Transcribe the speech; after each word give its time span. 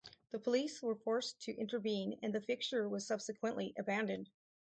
The 0.31 0.39
police 0.39 0.81
were 0.81 0.95
forced 0.95 1.41
to 1.41 1.55
intervene 1.55 2.17
and 2.23 2.33
the 2.33 2.41
fixture 2.41 2.89
was 2.89 3.05
subsequently 3.05 3.75
abandoned. 3.77 4.31